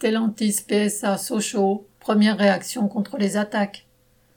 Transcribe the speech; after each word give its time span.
Stellantis 0.00 0.64
PSA 0.66 1.18
Sochaux, 1.18 1.86
première 1.98 2.38
réaction 2.38 2.88
contre 2.88 3.18
les 3.18 3.36
attaques. 3.36 3.86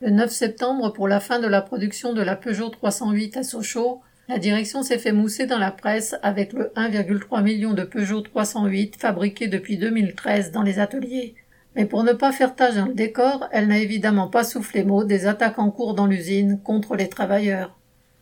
Le 0.01 0.09
9 0.09 0.29
septembre, 0.29 0.92
pour 0.92 1.08
la 1.08 1.21
fin 1.21 1.39
de 1.39 1.47
la 1.47 1.62
production 1.62 2.12
de 2.12 2.21
la 2.21 2.36
Peugeot 2.36 2.67
308 2.67 3.38
à 3.38 3.43
Sochaux, 3.43 4.02
la 4.28 4.40
direction 4.40 4.84
s'est 4.84 4.98
fait 4.98 5.14
mousser 5.14 5.46
dans 5.46 5.60
la 5.60 5.72
presse 5.72 6.18
avec 6.22 6.52
le 6.52 6.74
1,3 6.76 7.42
million 7.42 7.74
de 7.74 7.84
Peugeot 7.84 8.20
308 8.20 8.98
fabriqués 8.98 9.48
depuis 9.48 9.78
2013 9.78 10.52
dans 10.52 10.64
les 10.64 10.80
ateliers. 10.80 11.34
Mais 11.77 11.86
pour 11.86 12.04
ne 12.04 12.11
pas 12.11 12.34
faire 12.34 12.55
tâche 12.55 12.75
dans 12.75 12.88
le 12.88 12.93
décor, 12.93 13.48
elle 13.54 13.70
n'a 13.70 13.80
évidemment 13.80 14.27
pas 14.27 14.43
soufflé 14.43 14.84
mot 14.84 15.05
des 15.05 15.27
attaques 15.27 15.59
en 15.59 15.71
cours 15.71 15.93
dans 15.93 16.07
l'usine 16.07 16.59
contre 16.61 16.98
les 16.98 17.07
travailleurs. 17.07 17.80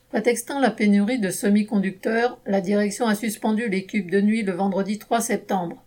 Prétextant 0.10 0.60
la 0.60 0.70
pénurie 0.70 1.18
de 1.18 1.32
semi-conducteurs, 1.32 2.38
la 2.46 2.62
direction 2.62 3.08
a 3.08 3.16
suspendu 3.16 3.68
l'équipe 3.68 4.12
de 4.12 4.22
nuit 4.22 4.44
le 4.44 4.52
vendredi 4.52 5.00
3 5.00 5.22
septembre. 5.22 5.84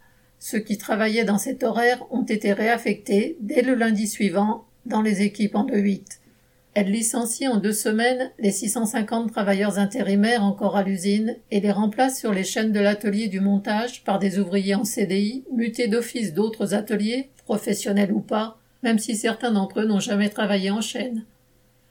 Ceux 0.46 0.58
qui 0.58 0.76
travaillaient 0.76 1.24
dans 1.24 1.38
cet 1.38 1.62
horaire 1.62 2.04
ont 2.10 2.24
été 2.24 2.52
réaffectés 2.52 3.38
dès 3.40 3.62
le 3.62 3.74
lundi 3.74 4.06
suivant 4.06 4.66
dans 4.84 5.00
les 5.00 5.22
équipes 5.22 5.54
en 5.54 5.64
2-8. 5.64 6.18
Elle 6.74 6.90
licencie 6.90 7.48
en 7.48 7.56
deux 7.56 7.72
semaines 7.72 8.30
les 8.38 8.50
650 8.50 9.32
travailleurs 9.32 9.78
intérimaires 9.78 10.44
encore 10.44 10.76
à 10.76 10.82
l'usine 10.82 11.38
et 11.50 11.60
les 11.60 11.72
remplace 11.72 12.20
sur 12.20 12.30
les 12.30 12.44
chaînes 12.44 12.72
de 12.72 12.80
l'atelier 12.80 13.28
du 13.28 13.40
montage 13.40 14.04
par 14.04 14.18
des 14.18 14.38
ouvriers 14.38 14.74
en 14.74 14.84
CDI, 14.84 15.44
mutés 15.50 15.88
d'office 15.88 16.34
d'autres 16.34 16.74
ateliers, 16.74 17.30
professionnels 17.46 18.12
ou 18.12 18.20
pas, 18.20 18.58
même 18.82 18.98
si 18.98 19.16
certains 19.16 19.52
d'entre 19.52 19.80
eux 19.80 19.86
n'ont 19.86 19.98
jamais 19.98 20.28
travaillé 20.28 20.70
en 20.70 20.82
chaîne. 20.82 21.24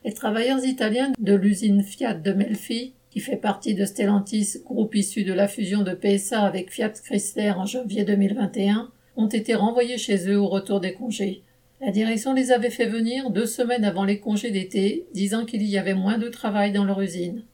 Les 0.04 0.12
travailleurs 0.12 0.64
italiens 0.64 1.10
de 1.18 1.34
l'usine 1.34 1.82
Fiat 1.82 2.14
de 2.14 2.32
Melfi 2.32 2.92
qui 3.14 3.20
fait 3.20 3.36
partie 3.36 3.74
de 3.74 3.84
Stellantis, 3.84 4.56
groupe 4.64 4.96
issu 4.96 5.22
de 5.22 5.32
la 5.32 5.46
fusion 5.46 5.84
de 5.84 5.92
PSA 5.92 6.42
avec 6.42 6.72
Fiat 6.72 6.88
Chrysler 6.88 7.52
en 7.52 7.64
janvier 7.64 8.02
2021, 8.02 8.90
ont 9.16 9.28
été 9.28 9.54
renvoyés 9.54 9.98
chez 9.98 10.28
eux 10.28 10.36
au 10.36 10.48
retour 10.48 10.80
des 10.80 10.94
congés. 10.94 11.44
La 11.80 11.92
direction 11.92 12.34
les 12.34 12.50
avait 12.50 12.70
fait 12.70 12.88
venir 12.88 13.30
deux 13.30 13.46
semaines 13.46 13.84
avant 13.84 14.02
les 14.02 14.18
congés 14.18 14.50
d'été, 14.50 15.06
disant 15.14 15.44
qu'il 15.44 15.62
y 15.62 15.78
avait 15.78 15.94
moins 15.94 16.18
de 16.18 16.28
travail 16.28 16.72
dans 16.72 16.84
leur 16.84 17.00
usine. 17.00 17.44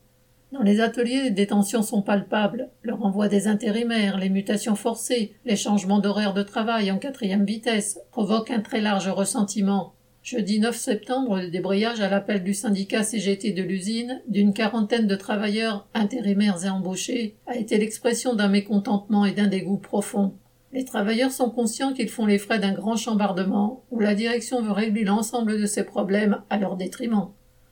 Dans 0.50 0.62
les 0.62 0.80
ateliers, 0.80 1.28
des 1.28 1.48
tensions 1.48 1.82
sont 1.82 2.00
palpables. 2.00 2.70
Le 2.80 2.94
renvoi 2.94 3.28
des 3.28 3.46
intérimaires, 3.46 4.16
les 4.16 4.30
mutations 4.30 4.76
forcées, 4.76 5.34
les 5.44 5.56
changements 5.56 5.98
d'horaire 5.98 6.32
de 6.32 6.42
travail 6.42 6.90
en 6.90 6.96
quatrième 6.96 7.44
vitesse 7.44 8.00
provoquent 8.12 8.50
un 8.50 8.60
très 8.60 8.80
large 8.80 9.08
ressentiment. 9.10 9.92
Jeudi 10.22 10.60
9 10.60 10.76
septembre, 10.76 11.38
le 11.38 11.48
débrayage 11.48 12.00
à 12.00 12.10
l'appel 12.10 12.44
du 12.44 12.52
syndicat 12.52 13.04
CGT 13.04 13.52
de 13.52 13.62
l'usine, 13.62 14.20
d'une 14.28 14.52
quarantaine 14.52 15.06
de 15.06 15.16
travailleurs 15.16 15.88
intérimaires 15.94 16.62
et 16.64 16.68
embauchés, 16.68 17.36
a 17.46 17.56
été 17.56 17.78
l'expression 17.78 18.34
d'un 18.34 18.48
mécontentement 18.48 19.24
et 19.24 19.32
d'un 19.32 19.46
dégoût 19.46 19.78
profond. 19.78 20.34
Les 20.72 20.84
travailleurs 20.84 21.32
sont 21.32 21.48
conscients 21.48 21.94
qu'ils 21.94 22.10
font 22.10 22.26
les 22.26 22.38
frais 22.38 22.58
d'un 22.58 22.74
grand 22.74 22.96
chambardement, 22.96 23.82
où 23.90 23.98
la 23.98 24.14
direction 24.14 24.62
veut 24.62 24.72
régler 24.72 25.04
l'ensemble 25.04 25.58
de 25.58 25.66
ces 25.66 25.84
problèmes 25.84 26.42
à 26.50 26.58
leur 26.58 26.76
détriment. 26.76 27.28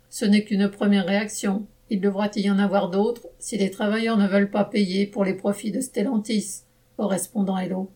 Ce 0.09 0.25
n'est 0.25 0.43
qu'une 0.43 0.69
première 0.69 1.07
réaction. 1.07 1.67
Il 1.91 2.01
devra 2.01 2.29
y 2.35 2.51
en 2.51 2.59
avoir 2.59 2.91
d'autres 2.91 3.29
si 3.39 3.59
les 3.59 3.71
travailleurs 3.71 4.17
ne 4.17 4.27
veulent 4.27 4.51
pas 4.51 4.65
payer 4.65 5.07
pour 5.07 5.25
les 5.25 5.35
profits 5.35 5.71
de 5.71 5.81
Stellantis. 5.81 6.63
Correspondant 6.97 7.59
Hello. 7.59 7.87